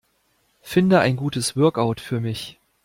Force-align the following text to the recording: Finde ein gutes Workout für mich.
Finde 0.63 0.99
ein 0.99 1.15
gutes 1.15 1.55
Workout 1.55 2.01
für 2.01 2.19
mich. 2.21 2.59